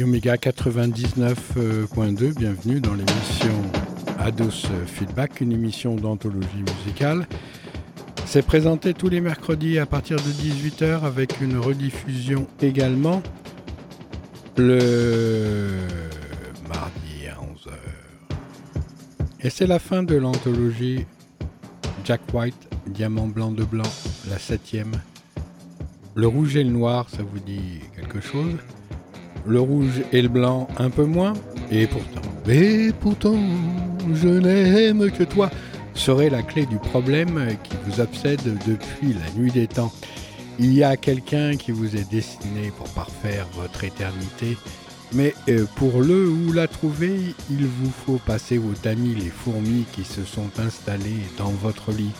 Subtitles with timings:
[0.00, 3.52] Radio Méga 99.2, bienvenue dans l'émission
[4.18, 7.26] Ados Feedback, une émission d'anthologie musicale.
[8.24, 13.22] C'est présenté tous les mercredis à partir de 18h avec une rediffusion également
[14.56, 15.68] le
[16.66, 17.74] mardi à 11h.
[19.42, 21.04] Et c'est la fin de l'anthologie
[22.06, 23.92] Jack White, Diamant blanc de blanc,
[24.30, 24.92] la septième.
[26.14, 28.56] Le rouge et le noir, ça vous dit quelque chose?
[29.46, 31.32] Le rouge et le blanc, un peu moins
[31.70, 33.36] Et pourtant, et pourtant,
[34.14, 35.50] je n'aime que toi
[35.94, 39.92] serait la clé du problème qui vous obsède depuis la nuit des temps.
[40.58, 44.56] Il y a quelqu'un qui vous est destiné pour parfaire votre éternité,
[45.12, 47.18] mais euh, pour le ou la trouver,
[47.50, 52.12] il vous faut passer au tamis les fourmis qui se sont installées dans votre lit.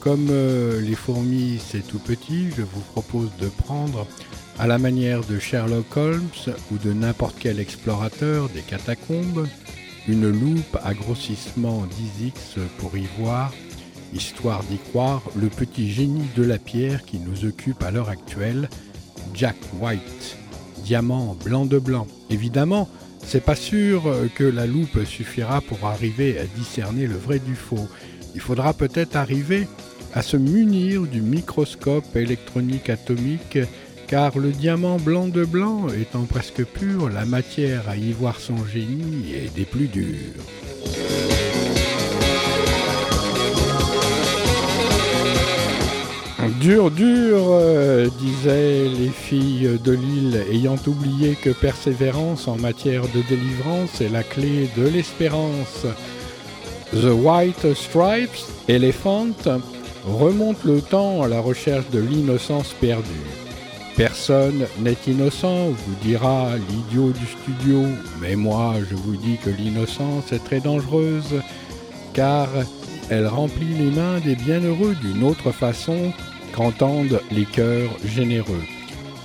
[0.00, 4.06] Comme euh, les fourmis c'est tout petit, je vous propose de prendre,
[4.58, 9.46] à la manière de Sherlock Holmes ou de n'importe quel explorateur des catacombes,
[10.08, 13.52] une loupe à grossissement 10x pour y voir,
[14.12, 18.68] histoire d'y croire, le petit génie de la pierre qui nous occupe à l'heure actuelle,
[19.34, 20.36] Jack White,
[20.84, 22.06] diamant blanc de blanc.
[22.30, 22.88] Évidemment,
[23.24, 24.02] c'est pas sûr
[24.34, 27.88] que la loupe suffira pour arriver à discerner le vrai du faux.
[28.34, 29.68] Il faudra peut-être arriver
[30.14, 33.58] à se munir du microscope électronique atomique
[34.12, 38.62] car le diamant blanc de blanc étant presque pur, la matière à y voir son
[38.66, 40.42] génie est des plus dures.
[46.60, 53.22] Dur, dur, euh, disaient les filles de l'île, ayant oublié que persévérance en matière de
[53.30, 55.86] délivrance est la clé de l'espérance.
[56.92, 59.32] The White Stripes, Elephant,
[60.04, 63.41] remonte le temps à la recherche de l'innocence perdue.
[63.96, 67.84] Personne n'est innocent, vous dira l'idiot du studio,
[68.20, 71.42] mais moi je vous dis que l'innocence est très dangereuse,
[72.14, 72.48] car
[73.10, 76.12] elle remplit les mains des bienheureux d'une autre façon
[76.54, 78.62] qu'entendent les cœurs généreux.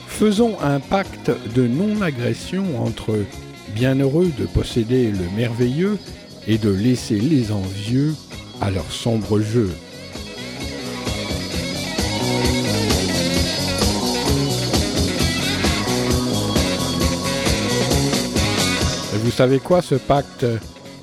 [0.07, 3.17] Faisons un pacte de non-agression entre
[3.73, 5.97] bienheureux de posséder le merveilleux
[6.47, 8.15] et de laisser les envieux
[8.59, 9.71] à leur sombre jeu.
[19.37, 20.47] Savez quoi, ce pacte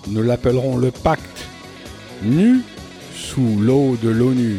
[0.09, 1.47] Nous l'appellerons le pacte
[2.25, 2.63] nu
[3.15, 4.59] sous l'eau de l'ONU.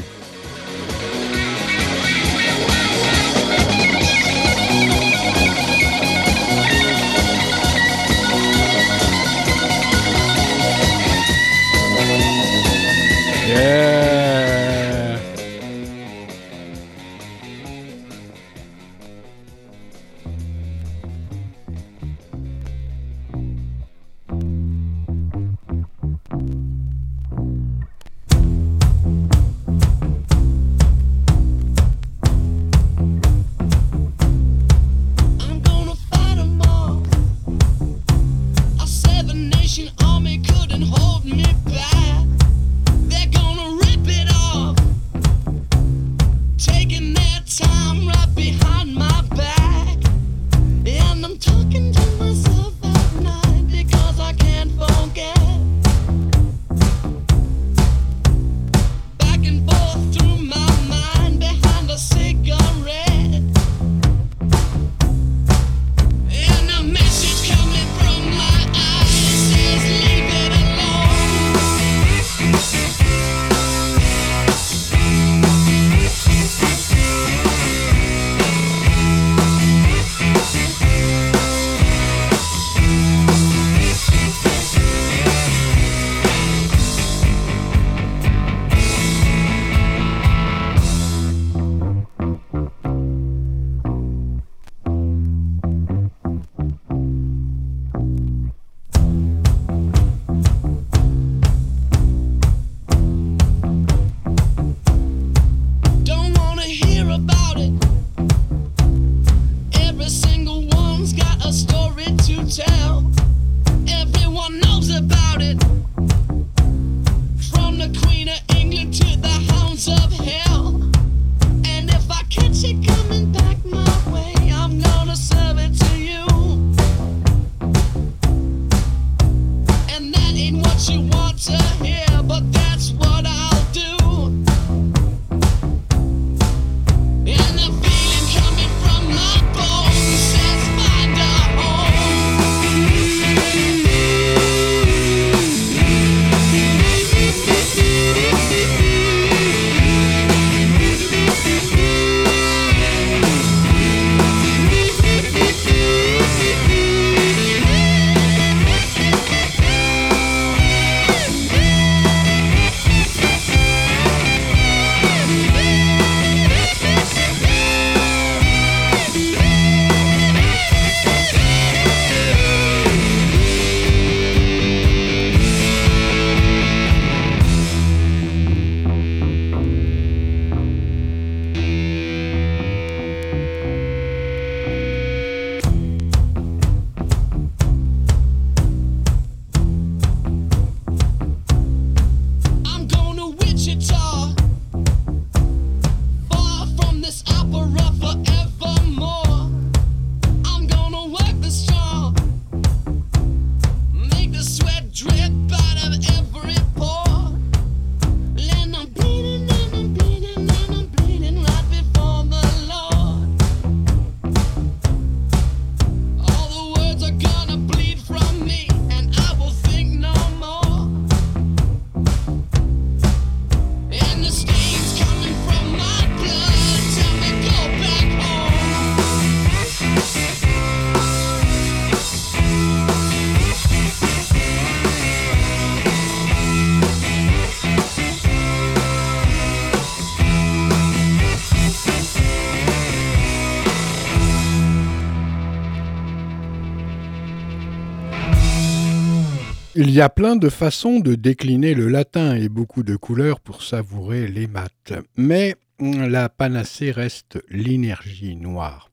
[250.33, 254.93] De façons de décliner le latin et beaucoup de couleurs pour savourer les maths.
[255.15, 258.89] Mais la panacée reste l'énergie noire,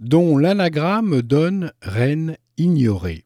[0.00, 3.22] dont l'anagramme donne reine ignorée.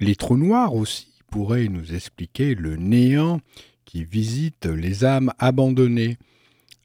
[0.00, 3.40] Les trous noirs aussi pourraient nous expliquer le néant
[3.84, 6.16] qui visite les âmes abandonnées.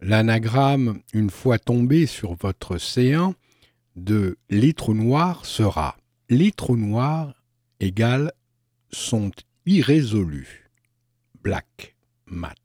[0.02, 3.34] L'anagramme, une fois tombé sur votre séant,
[3.96, 5.98] de les trous noirs sera
[6.32, 7.34] les trous noirs
[7.82, 8.32] égale
[8.90, 9.32] sont
[9.66, 10.48] irrésolus.
[11.44, 12.58] Black Mat.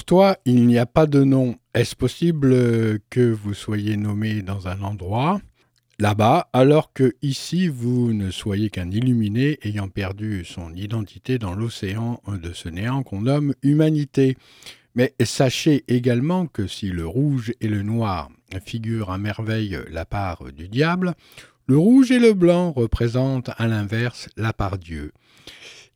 [0.00, 2.56] Pour toi, il n'y a pas de nom, est-ce possible
[3.10, 5.42] que vous soyez nommé dans un endroit
[5.98, 12.22] là-bas, alors que ici vous ne soyez qu'un illuminé ayant perdu son identité dans l'océan
[12.28, 14.38] de ce néant qu'on nomme humanité?
[14.94, 18.30] Mais sachez également que si le rouge et le noir
[18.64, 21.12] figurent à merveille la part du diable,
[21.66, 25.12] le rouge et le blanc représentent à l'inverse la part Dieu.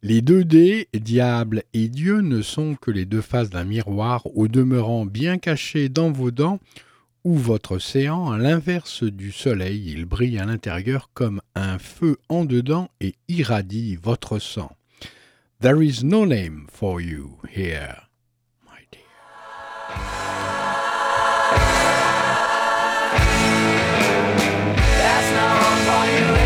[0.07, 4.49] Les deux dés, diable et Dieu, ne sont que les deux faces d'un miroir, au
[4.49, 6.61] demeurant bien caché dans vos dents
[7.25, 12.45] ou votre séant, à l'inverse du soleil, il brille à l'intérieur comme un feu en
[12.45, 14.77] dedans et irradie votre sang.
[15.63, 18.03] There is no name for you here.
[24.99, 26.44] That's not for you.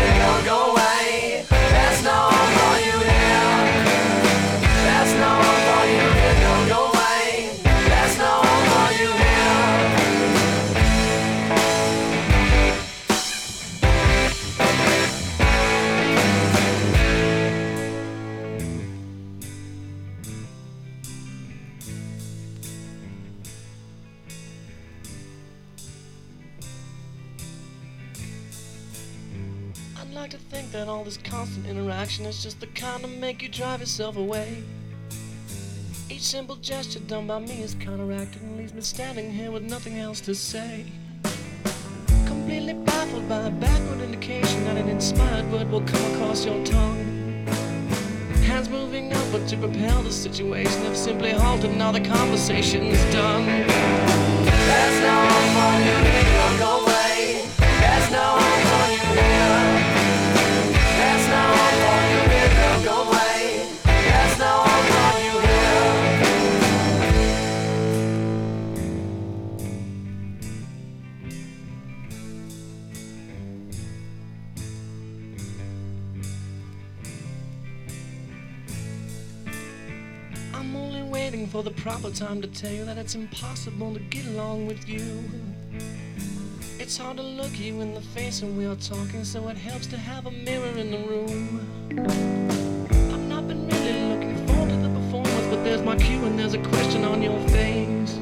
[30.29, 33.49] Like to think that all this constant interaction is just the kind to make you
[33.49, 34.63] drive yourself away.
[36.07, 39.97] Each simple gesture done by me is counteracted and leaves me standing here with nothing
[39.97, 40.85] else to say.
[42.27, 47.47] Completely baffled by a backward indication that an inspired word will come across your tongue.
[48.43, 51.75] Hands moving up, but to propel the situation have simply halted.
[51.75, 53.47] Now the conversation's done.
[53.47, 57.49] There's no hope for you go away.
[57.57, 59.68] There's no hope for you
[81.31, 84.89] waiting for the proper time to tell you that it's impossible to get along with
[84.89, 85.23] you.
[86.79, 89.85] It's hard to look you in the face when we are talking, so it helps
[89.87, 91.59] to have a mirror in the room.
[93.13, 96.55] I've not been really looking forward to the performance, but there's my cue and there's
[96.55, 98.17] a question on your face.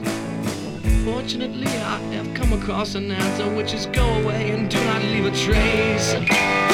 [1.05, 5.25] Fortunately, I have come across an answer, which is go away and do not leave
[5.27, 6.66] a trace.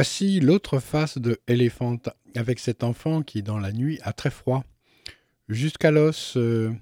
[0.00, 1.98] Voici l'autre face de Elephant,
[2.34, 4.64] avec cet enfant qui, dans la nuit, a très froid.
[5.50, 6.72] Jusqu'à l'os, euh,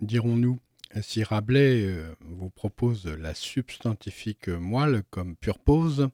[0.00, 0.58] dirons-nous.
[1.02, 6.08] Si Rabelais euh, vous propose la substantifique moelle comme pure pose,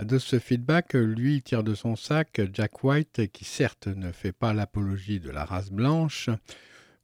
[0.00, 4.52] de ce feedback, lui tire de son sac Jack White, qui certes ne fait pas
[4.52, 6.28] l'apologie de la race blanche.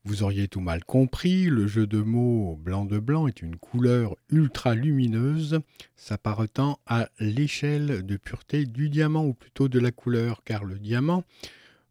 [0.07, 4.17] Vous auriez tout mal compris, le jeu de mots blanc de blanc est une couleur
[4.31, 5.61] ultra lumineuse,
[5.97, 11.25] s'apparentant à l'échelle de pureté du diamant, ou plutôt de la couleur, car le diamant,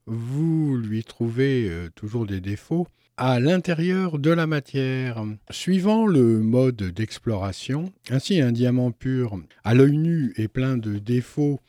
[0.06, 5.24] vous lui trouvez euh, toujours des défauts à l'intérieur de la matière.
[5.50, 11.60] Suivant le mode d'exploration, ainsi un diamant pur à l'œil nu est plein de défauts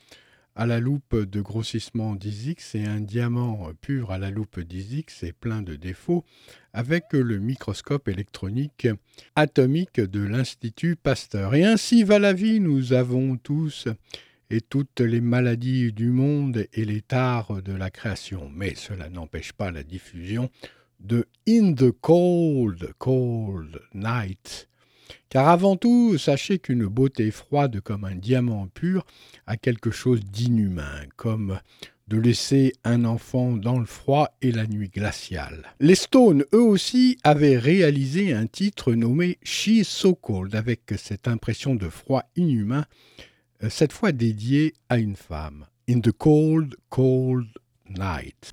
[0.56, 5.32] à la loupe de grossissement 10x et un diamant pur à la loupe 10x est
[5.32, 6.24] plein de défauts
[6.72, 8.86] avec le microscope électronique
[9.34, 11.54] atomique de l'Institut Pasteur.
[11.54, 13.88] Et ainsi va la vie, nous avons tous
[14.50, 18.50] et toutes les maladies du monde et les tares de la création.
[18.54, 20.50] Mais cela n'empêche pas la diffusion
[21.00, 24.68] de In the Cold, Cold Night.
[25.28, 29.04] Car avant tout, sachez qu'une beauté froide comme un diamant pur
[29.46, 31.58] a quelque chose d'inhumain, comme
[32.08, 35.74] de laisser un enfant dans le froid et la nuit glaciale.
[35.80, 41.74] Les Stones, eux aussi, avaient réalisé un titre nommé She's So Cold, avec cette impression
[41.74, 42.84] de froid inhumain,
[43.62, 45.66] euh, cette fois dédié à une femme.
[45.88, 47.48] In the Cold, Cold
[47.88, 48.52] Night.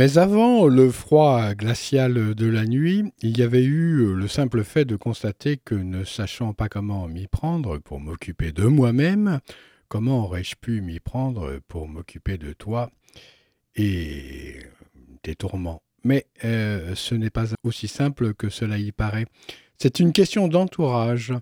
[0.00, 4.86] Mais avant le froid glacial de la nuit, il y avait eu le simple fait
[4.86, 9.40] de constater que ne sachant pas comment m'y prendre pour m'occuper de moi-même,
[9.88, 12.90] comment aurais-je pu m'y prendre pour m'occuper de toi
[13.76, 14.60] et
[15.20, 19.26] tes tourments Mais euh, ce n'est pas aussi simple que cela y paraît.
[19.76, 21.34] C'est une question d'entourage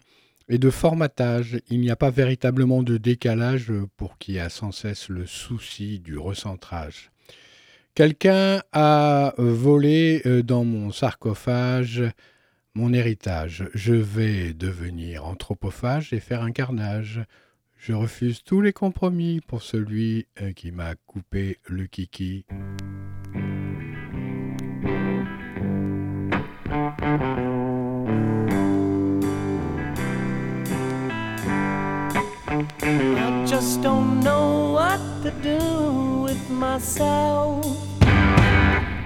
[0.49, 1.61] et de formatage.
[1.71, 6.19] Il n'y a pas véritablement de décalage pour qui a sans cesse le souci du
[6.19, 7.13] recentrage.
[7.99, 12.05] Quelqu'un a volé euh, dans mon sarcophage
[12.77, 13.69] mon héritage.
[13.75, 17.21] Je vais devenir anthropophage et faire un carnage.
[17.77, 22.45] Je refuse tous les compromis pour celui euh, qui m'a coupé le kiki.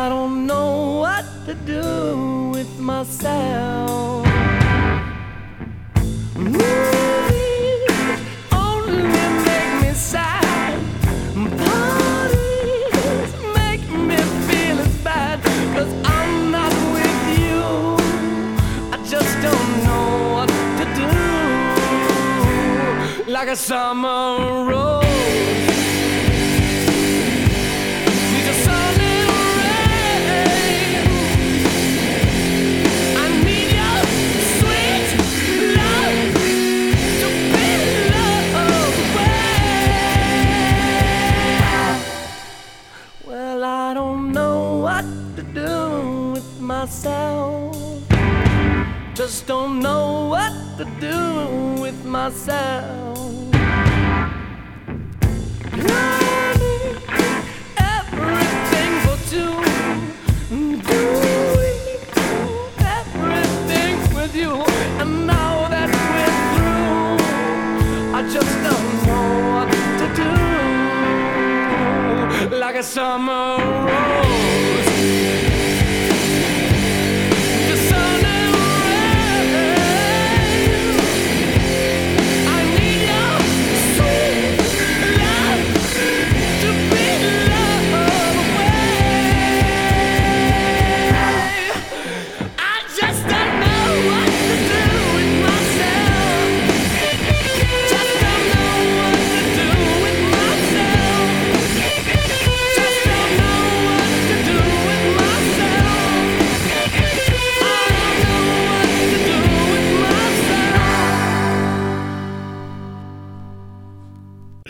[0.00, 4.24] I don't know what to do with myself.
[6.34, 7.84] Movies
[8.50, 10.78] only make me sad.
[11.64, 14.16] Parties make me
[14.48, 15.38] feel as bad.
[16.16, 17.60] I'm not with you.
[18.94, 21.12] I just don't know what to do
[23.30, 25.09] like a summer rose.
[46.80, 47.76] Myself.
[49.14, 51.18] Just don't know what to do
[51.82, 53.18] with myself.
[57.98, 59.54] Everything for two.
[62.98, 64.52] Everything with you,
[65.00, 67.18] and now that we're through,
[68.18, 69.68] I just don't know what
[70.00, 70.06] to
[72.48, 72.56] do.
[72.56, 74.29] Like a summer rose.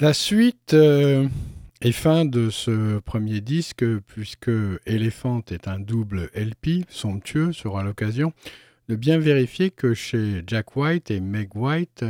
[0.01, 1.29] La suite euh,
[1.83, 4.51] est fin de ce premier disque, puisque
[4.87, 8.33] Elephant est un double LP somptueux, sera l'occasion
[8.89, 12.07] de bien vérifier que chez Jack White et Meg White,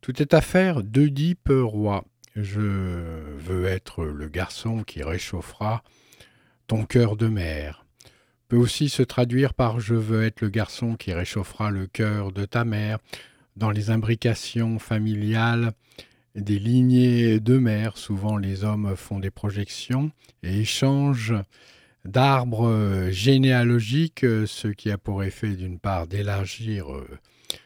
[0.00, 2.06] tout est affaire d'Oedipe roi.
[2.34, 5.82] Je veux être le garçon qui réchauffera
[6.66, 7.84] ton cœur de mère.
[8.48, 12.46] Peut aussi se traduire par je veux être le garçon qui réchauffera le cœur de
[12.46, 13.00] ta mère.
[13.54, 15.72] Dans les imbrications familiales,
[16.40, 17.96] des lignées de mères.
[17.96, 20.10] Souvent, les hommes font des projections
[20.42, 21.34] et échangent
[22.04, 27.06] d'arbres généalogiques, ce qui a pour effet, d'une part, d'élargir euh,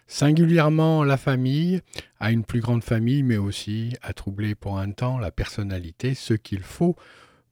[0.07, 1.81] singulièrement la famille
[2.21, 6.35] à une plus grande famille, mais aussi à troubler pour un temps la personnalité, ce
[6.35, 6.97] qu'il faut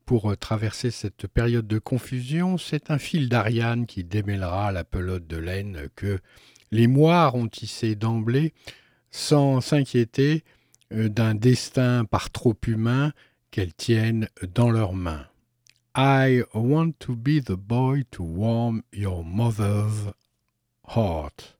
[0.05, 5.27] pour euh, traverser cette période de confusion, c'est un fil d'Ariane qui démêlera la pelote
[5.27, 6.19] de laine que
[6.73, 8.53] les moires ont tissée d'emblée
[9.11, 10.45] sans s'inquiéter
[10.90, 13.12] d'un destin par trop humain
[13.50, 15.26] qu'elles tiennent dans leurs mains.
[15.94, 20.12] I want to be the boy to warm your mother's
[20.87, 21.55] heart.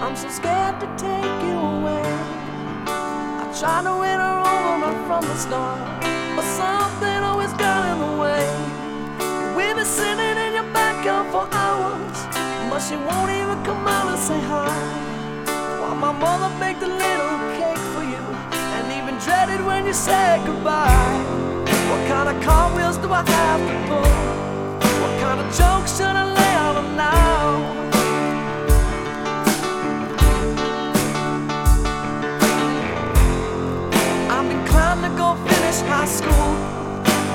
[0.00, 2.02] I'm so scared to take you away.
[2.86, 6.02] I tried to win her over from the start,
[6.34, 8.44] but something always got in the way.
[9.56, 12.18] We've been sitting in your backyard for hours,
[12.70, 15.17] but she won't even come out and say hi.
[16.00, 18.22] My mother baked a little cake for you,
[18.76, 21.18] and even dreaded when you said goodbye.
[21.90, 24.12] What kind of cartwheels do I have to pull?
[25.02, 27.48] What kind of jokes should I lay out on now?
[34.30, 36.54] I'm inclined to go finish high school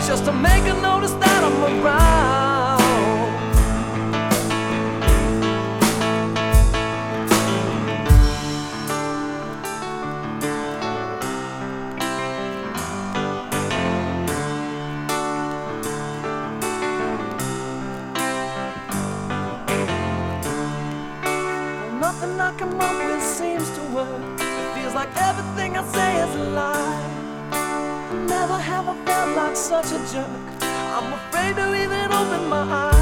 [0.08, 2.53] just to make a notice that I'm around.
[29.81, 30.27] Such a jerk.
[30.62, 32.92] I'm afraid to even open my eyes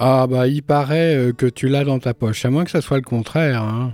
[0.00, 2.80] Ah bah il paraît euh, que tu l'as dans ta poche, à moins que ça
[2.80, 3.62] soit le contraire.
[3.62, 3.92] Hein.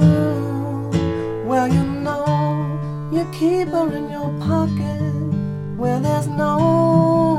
[0.00, 5.00] Well, you know, you keep her in your pocket
[5.76, 7.29] where there's no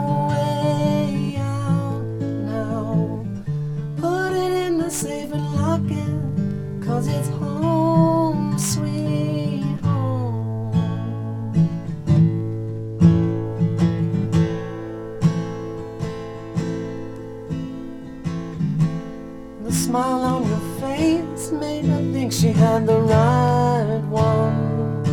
[22.62, 25.04] had the right one.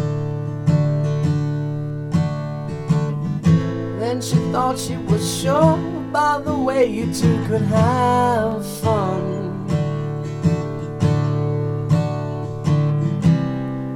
[3.99, 5.79] Then she thought she was sure
[6.13, 9.23] by the way you two could have fun.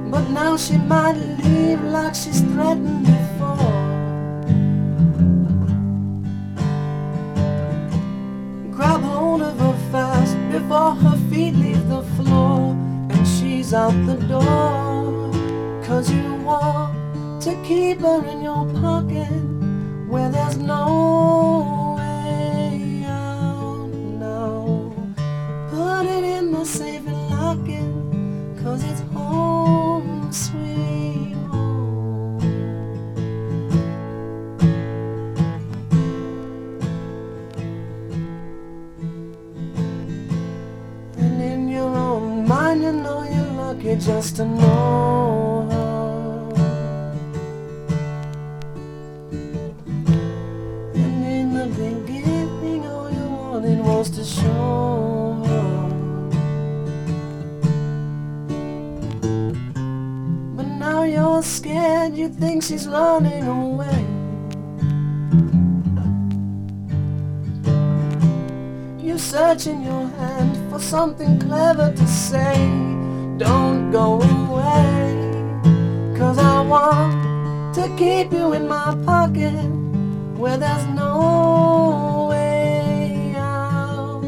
[0.09, 3.81] But now she might leave like she's threatened before.
[8.75, 12.52] Grab hold of her fast before her feet leave the floor
[13.73, 15.31] out the door.
[15.83, 19.27] Cause you want to keep her in your pocket
[20.07, 24.93] where there's no way out now.
[25.69, 29.82] Put it in the safe and lock it, cause it's home,
[43.83, 46.53] you're just to know her.
[50.95, 55.89] And in the beginning, all you wanted was to show her.
[60.55, 64.05] But now you're scared, you think she's running away.
[69.05, 73.02] You search in your hand for something clever to say.
[73.37, 75.17] Don't go away,
[76.17, 79.53] cause I want to keep you in my pocket
[80.37, 84.21] where there's no way out.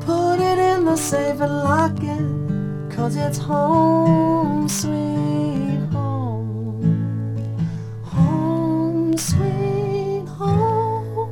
[0.00, 6.82] Put it in the safe and lock it, cause it's home, sweet home.
[8.04, 11.30] Home, sweet home.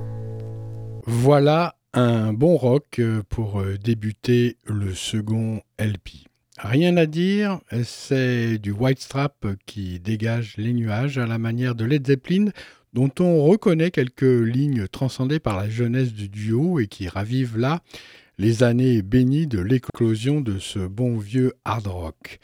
[1.07, 6.27] Voilà un bon rock euh, pour euh, débuter le second LP.
[6.59, 11.87] Rien à dire, c'est du White Strap qui dégage les nuages à la manière de
[11.87, 12.51] Led Zeppelin,
[12.93, 17.81] dont on reconnaît quelques lignes transcendées par la jeunesse du duo et qui ravivent là
[18.39, 22.39] les années bénies de l'éclosion de ce bon vieux hard rock.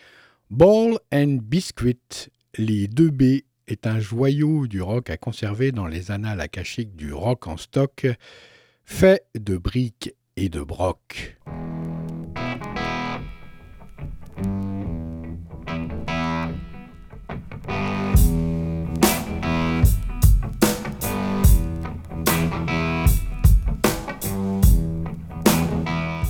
[0.50, 3.22] Ball and Biscuit, les 2 B,
[3.66, 8.06] est un joyau du rock à conserver dans les annales akashiques du rock en stock,
[8.84, 11.38] fait de briques et de broc.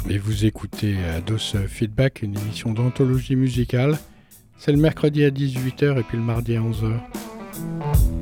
[0.08, 3.98] Et vous écoutez Ados Feedback, une émission d'anthologie musicale.
[4.58, 8.21] C'est le mercredi à 18h et puis le mardi à 11h.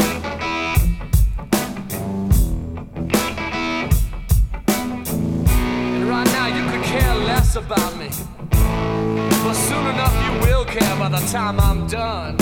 [11.31, 12.35] time I'm done.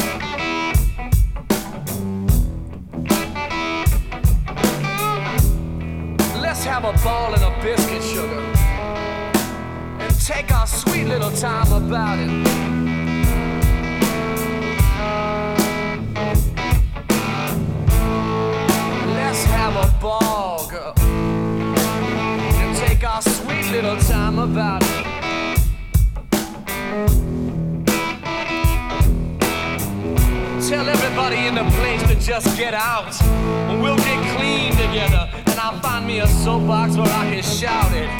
[6.42, 8.40] Let's have a ball and a biscuit, sugar.
[10.00, 12.32] And take our sweet little time about it.
[19.14, 20.94] Let's have a ball, girl.
[20.98, 24.79] And take our sweet little time about
[31.50, 33.20] in the place to just get out.
[33.24, 35.28] And we'll get clean together.
[35.48, 38.19] And I'll find me a soapbox where I can shout it.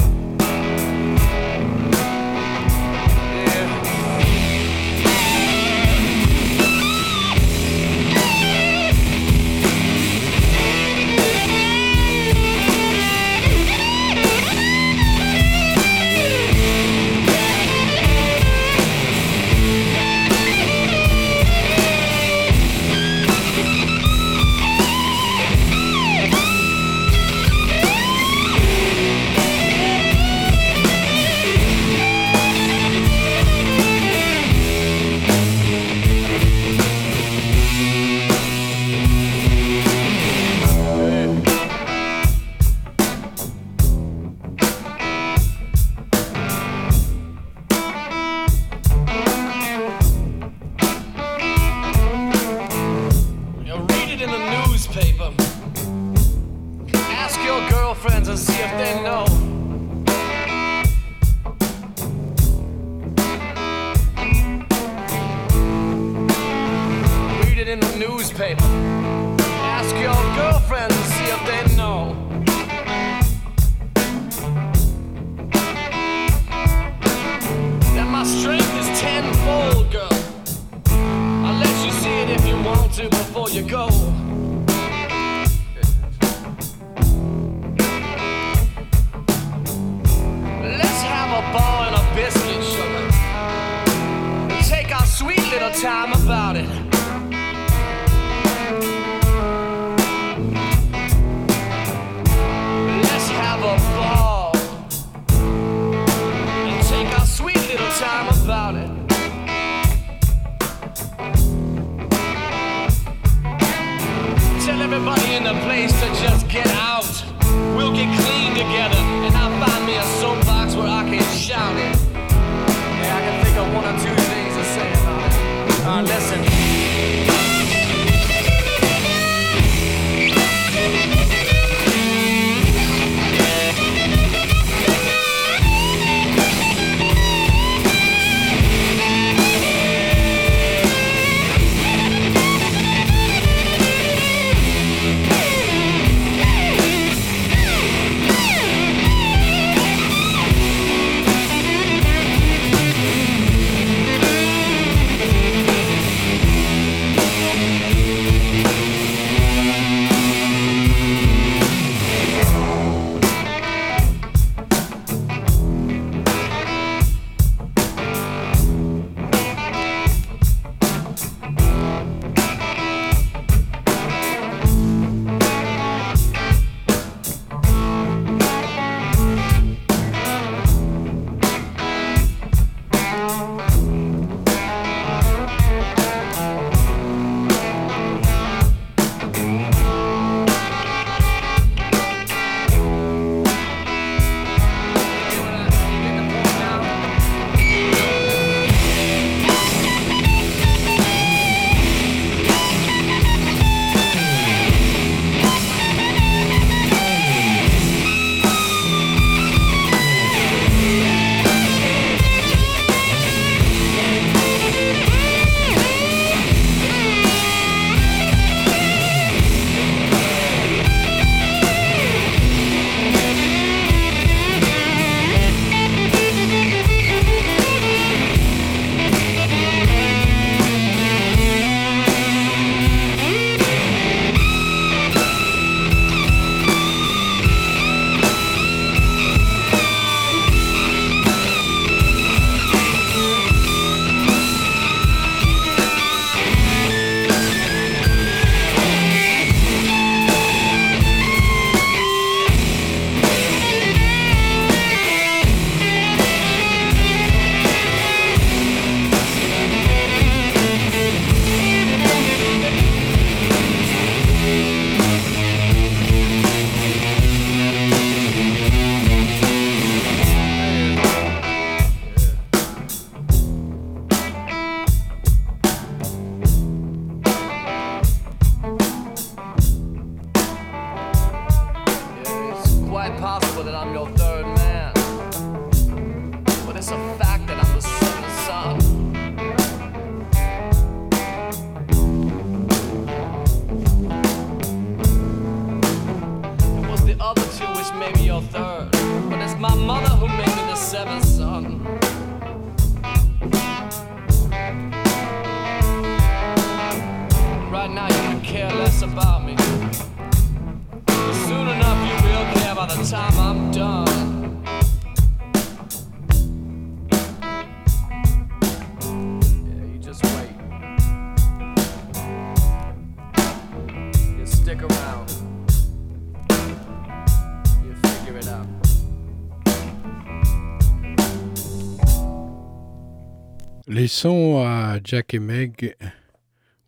[334.20, 335.96] Laissons à Jack et Meg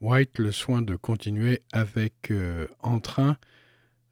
[0.02, 3.38] White le soin de continuer avec euh, entrain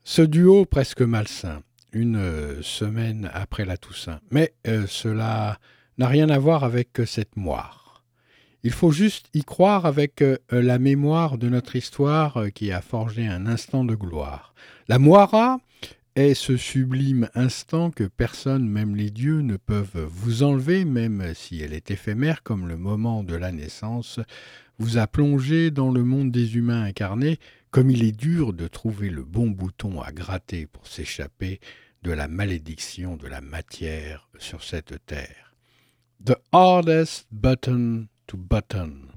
[0.06, 1.62] ce duo presque malsain,
[1.92, 4.22] une euh, semaine après la Toussaint.
[4.32, 5.60] Mais euh, cela
[5.98, 8.06] n'a rien à voir avec cette moire.
[8.64, 13.48] Il faut juste y croire avec la mémoire de notre histoire qui a forgé un
[13.48, 14.54] instant de gloire.
[14.88, 15.60] La moira
[16.20, 21.62] est ce sublime instant que personne, même les dieux, ne peuvent vous enlever, même si
[21.62, 24.20] elle est éphémère comme le moment de la naissance,
[24.78, 27.40] vous a plongé dans le monde des humains incarnés,
[27.72, 31.60] comme il est dur de trouver le bon bouton à gratter pour s'échapper
[32.04, 35.56] de la malédiction de la matière sur cette terre.
[36.26, 39.09] The hardest button to button.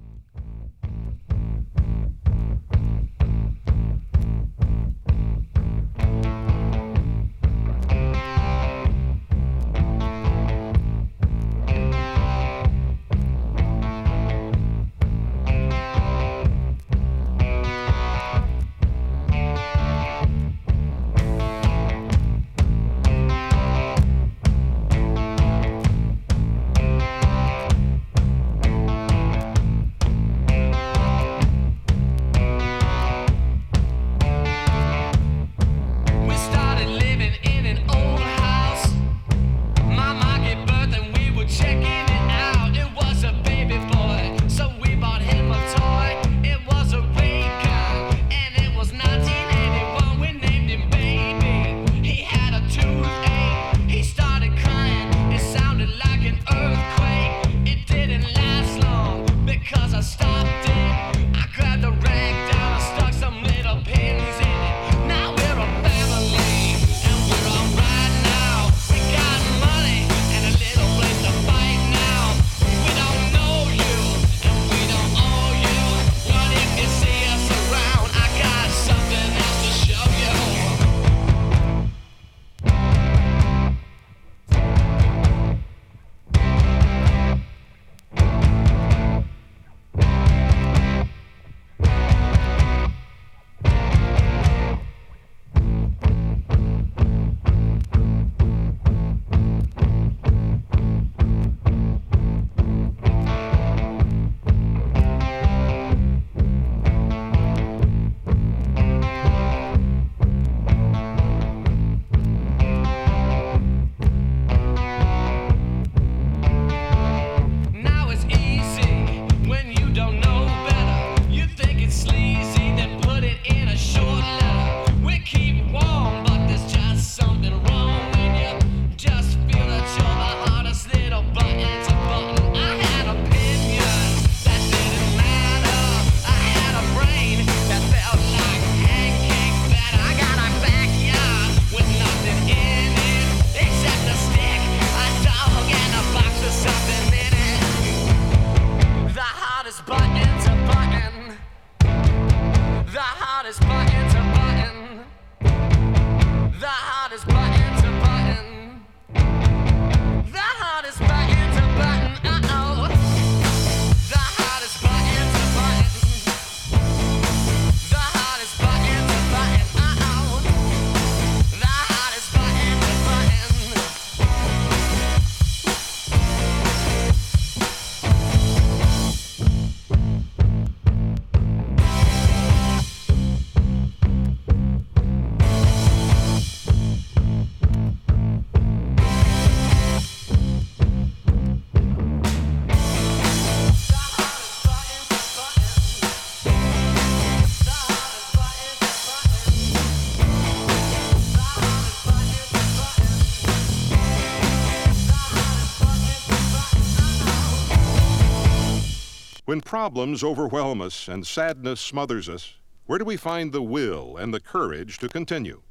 [209.44, 212.54] When problems overwhelm us and sadness smothers us,
[212.86, 215.62] where do we find the will and the courage to continue?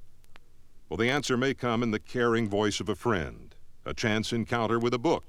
[0.89, 3.55] Well, the answer may come in the caring voice of a friend,
[3.85, 5.23] a chance encounter with a book,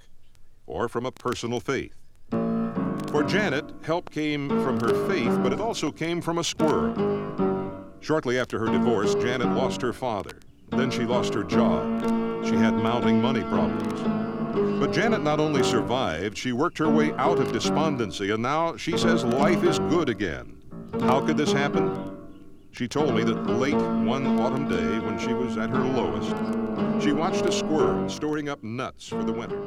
[0.66, 1.95] or from a personal faith.
[3.12, 6.97] For Janet, help came from her faith, but it also came from a squirrel.
[8.01, 10.40] Shortly after her divorce, Janet lost her father.
[10.70, 12.45] Then she lost her job.
[12.45, 14.32] She had mounting money problems.
[14.53, 18.97] But Janet not only survived, she worked her way out of despondency, and now she
[18.99, 20.63] says life is good again.
[21.01, 22.19] How could this happen?
[22.73, 26.35] She told me that late one autumn day, when she was at her lowest,
[27.03, 29.63] she watched a squirrel storing up nuts for the winter.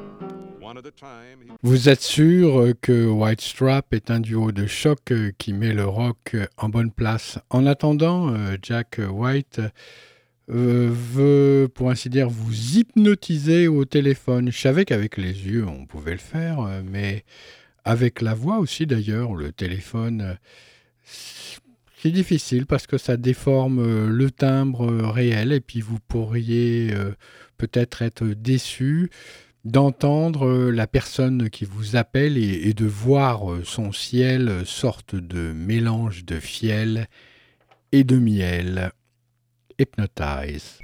[1.62, 5.74] Vous êtes sûr euh, que White Strap est un duo de choc euh, qui met
[5.74, 9.62] le rock euh, en bonne place En attendant, euh, Jack White
[10.52, 14.52] euh, veut, pour ainsi dire, vous hypnotiser au téléphone.
[14.52, 17.24] Je savais qu'avec les yeux, on pouvait le faire, euh, mais
[17.84, 20.34] avec la voix aussi, d'ailleurs, le téléphone, euh,
[21.98, 26.94] c'est difficile parce que ça déforme le timbre réel et puis vous pourriez
[27.58, 29.10] peut-être être déçu
[29.64, 36.40] d'entendre la personne qui vous appelle et, de voir son ciel sorte de mélange de
[36.40, 37.08] fiel
[37.92, 38.92] et de miel.
[39.78, 40.80] Hypnotize.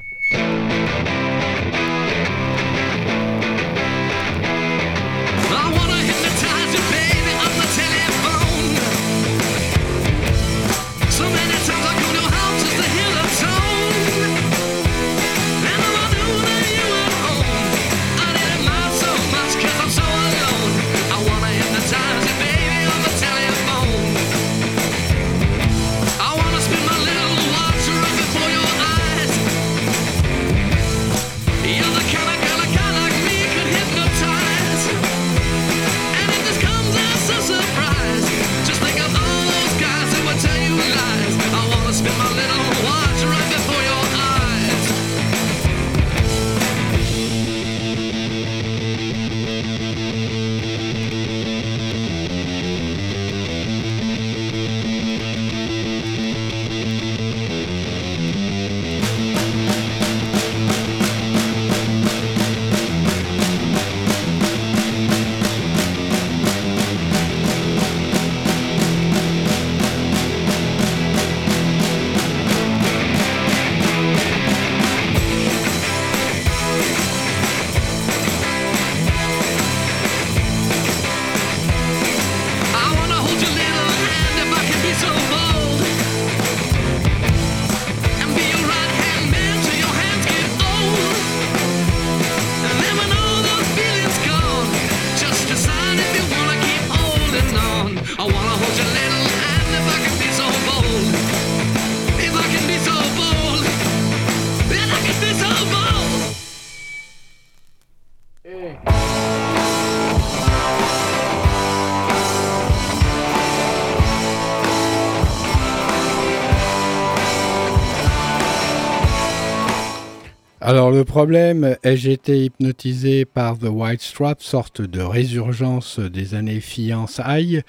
[121.02, 127.64] Le problème, ai-je été hypnotisé par The White Strap, sorte de résurgence des années fiançailles,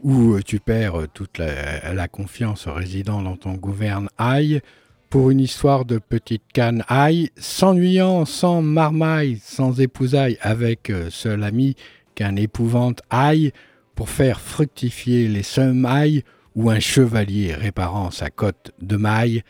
[0.00, 4.62] où tu perds toute la, confiance résidant dans ton gouverne aïe,
[5.10, 11.44] pour une histoire de petite canne aïe, s'ennuyant sans marmaille, sans épousaille, avec euh, seul
[11.44, 11.76] ami
[12.14, 13.52] qu'un épouvante aïe,
[13.96, 16.22] pour faire fructifier les semailles,
[16.54, 19.42] ou un chevalier réparant sa cotte de maille,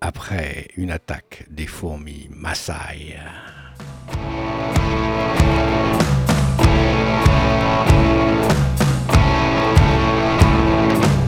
[0.00, 3.16] après une attaque des fourmis Maasai.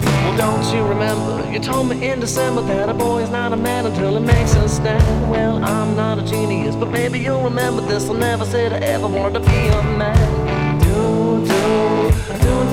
[0.05, 1.51] Well, don't you remember?
[1.53, 4.55] You told me in December that a boy is not a man until he makes
[4.55, 5.31] a stand.
[5.31, 8.09] Well, I'm not a genius, but maybe you'll remember this.
[8.09, 10.79] I never said I ever wanted to be a man.
[10.81, 12.72] Do, do, do,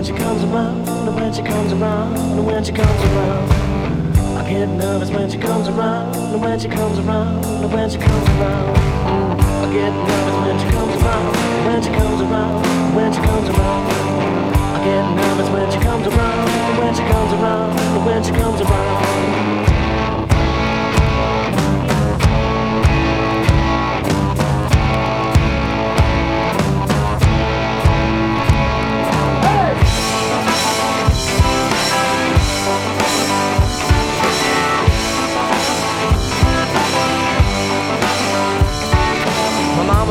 [0.00, 3.52] when she comes around, when she comes around, when she comes around.
[4.38, 8.76] I get nervous when she comes around, when she comes around, when she comes around.
[9.04, 9.40] Mm.
[9.60, 11.36] I get nervous when she comes around,
[11.66, 13.90] when she comes around, when she comes around.
[14.72, 16.48] I get nervous when she comes around,
[16.80, 19.79] when she comes around, when she comes around.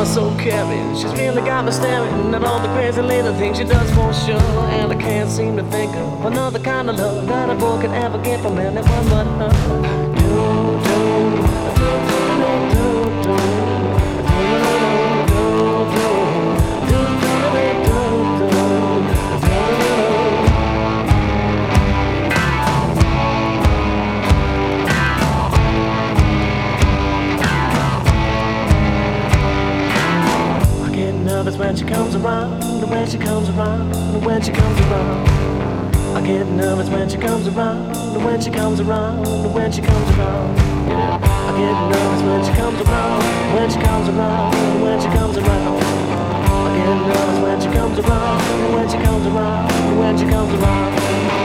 [0.00, 0.96] Mama so caring.
[0.96, 4.40] She's really got me staring at all the crazy little things she does for sure.
[4.70, 7.90] And I can't seem to think of another kind of love that a boy could
[7.90, 10.14] ever get from anyone but her.
[10.14, 11.09] Do, do,
[31.70, 35.28] when she comes around, when she comes around, when she comes around.
[36.16, 37.94] I get nervous when she comes around,
[38.24, 40.58] when she comes around, when she comes around.
[40.90, 43.22] I get nervous when she comes around,
[43.54, 45.82] when she comes around, when she comes around.
[46.66, 51.39] I get nervous when she comes around, when she comes around, when she comes around.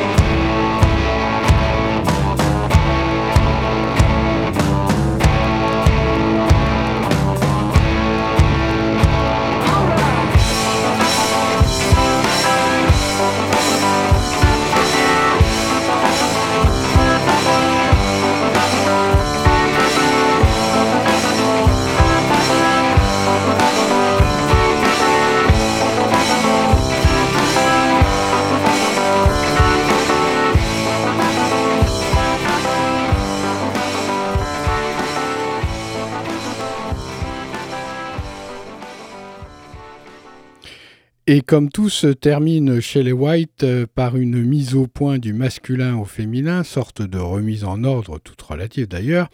[41.28, 45.34] Et comme tout se termine chez les White euh, par une mise au point du
[45.34, 49.30] masculin au féminin, sorte de remise en ordre, toute relative d'ailleurs,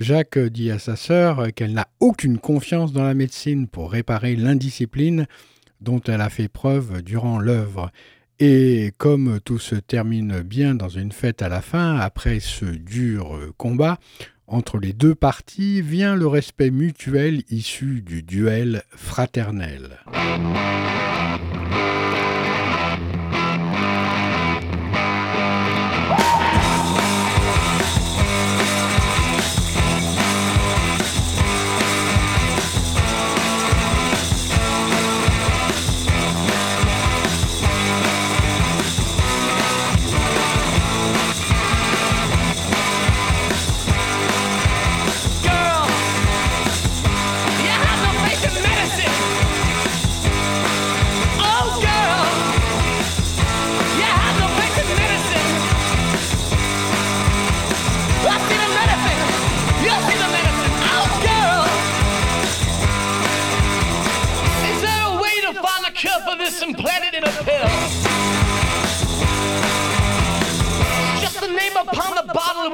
[0.00, 5.26] Jacques dit à sa sœur qu'elle n'a aucune confiance dans la médecine pour réparer l'indiscipline
[5.82, 7.90] dont elle a fait preuve durant l'œuvre.
[8.40, 13.36] Et comme tout se termine bien dans une fête à la fin, après ce dur
[13.36, 13.98] euh, combat,
[14.46, 20.00] entre les deux parties vient le respect mutuel issu du duel fraternel.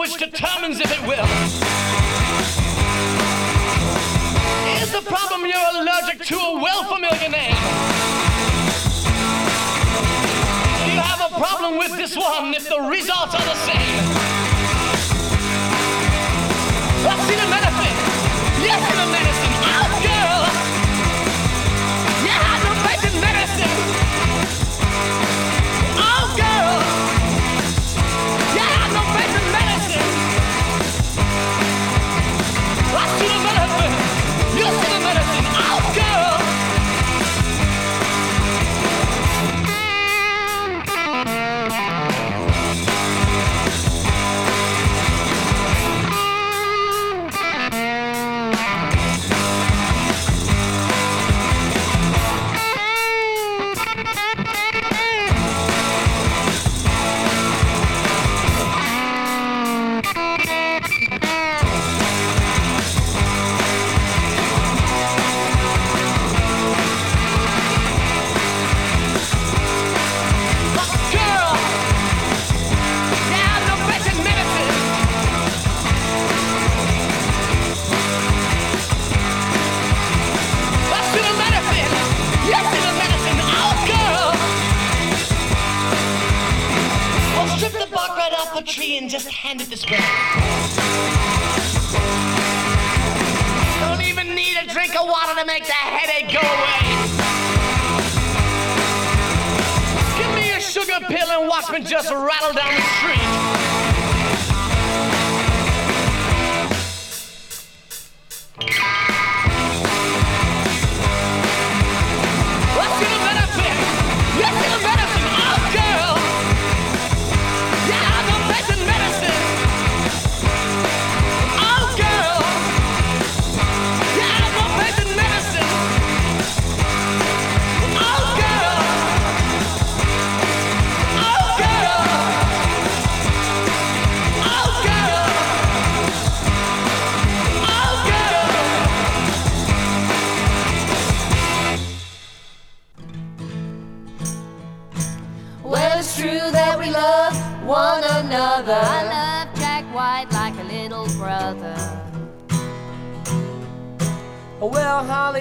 [0.01, 1.29] Which determines if it will.
[4.81, 7.61] Is the problem you're allergic to a well familiar name?
[10.81, 14.05] Do you have a problem with this one if the results are the same?
[17.05, 17.97] I see the medicine.
[18.65, 19.40] Yes, see the medicine.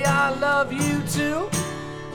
[0.05, 1.49] I love you too.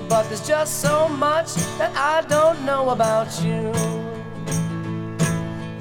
[0.09, 3.73] But there's just so much that I don't know about you.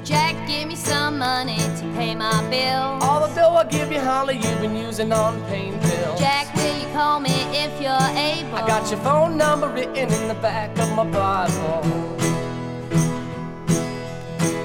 [0.02, 3.08] Jack, give me some money to pay my bill.
[3.08, 6.20] All the dough I give you, Holly, you've been using on pain pills.
[6.20, 8.56] Jack, will you call me if you're able?
[8.56, 11.82] I got your phone number written in the back of my Bible.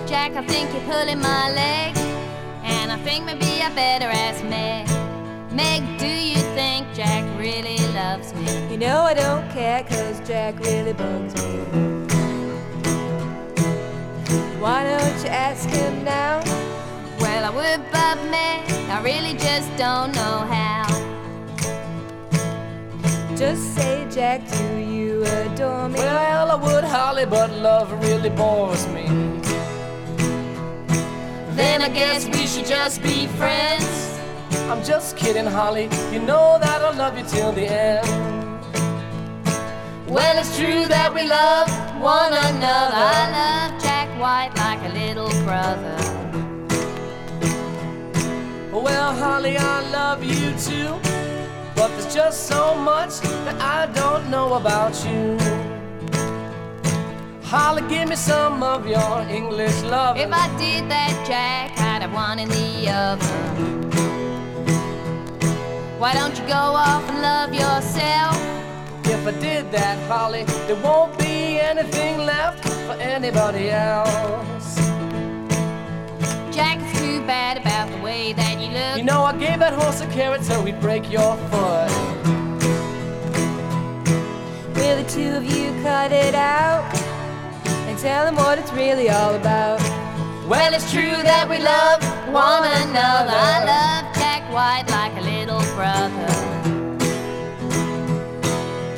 [0.08, 1.96] Jack, I think you're pulling my leg.
[2.64, 4.89] And I think maybe I better ask Meg.
[5.52, 8.72] Meg, do you think Jack really loves me?
[8.72, 11.58] You know I don't care, cause Jack really bugs me.
[14.60, 16.44] Why don't you ask him now?
[17.20, 20.86] Well, I would, but Meg, I really just don't know how.
[23.36, 25.98] Just say, Jack, do you adore me?
[25.98, 29.08] Well, I would, Holly, but love really bores me.
[31.56, 34.19] Then I guess we should just be friends.
[34.70, 35.90] I'm just kidding, Holly.
[36.12, 38.08] You know that I'll love you till the end.
[40.08, 41.70] Well, it's true that we love
[42.02, 42.96] one another.
[42.96, 45.96] I love Jack White like a little brother.
[48.72, 51.00] Well, Holly, I love you too.
[51.76, 55.38] But there's just so much that I don't know about you.
[57.44, 60.18] Holly, give me some of your English love.
[60.18, 63.89] If I did that, Jack, I'd have one in the oven.
[66.00, 68.38] Why don't you go off and love yourself?
[69.04, 74.78] If I did that, Holly, there won't be anything left for anybody else.
[76.56, 78.98] Jack, it's too bad about the way that you look.
[78.98, 81.92] You know, I gave that horse a carrot so he'd break your foot.
[84.76, 86.96] Will the two of you cut it out?
[87.90, 89.82] And tell him what it's really all about.
[90.48, 92.02] Well, it's true that we love
[92.34, 93.36] one another.
[93.36, 95.29] I love Jack White like a little
[95.80, 96.28] brother.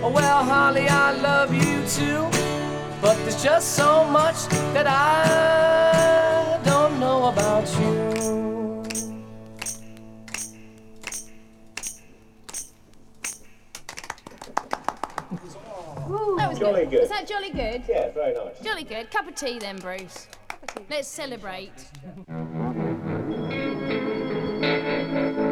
[0.01, 2.21] Oh, well, Holly, I love you too.
[2.99, 7.99] But there's just so much that I don't know about you.
[16.37, 17.01] That was Jolly good.
[17.01, 17.83] Was that jolly good?
[17.87, 18.59] Yeah, very nice.
[18.63, 19.11] Jolly good.
[19.11, 20.27] Cup of tea then, Bruce.
[20.89, 21.77] Let's celebrate.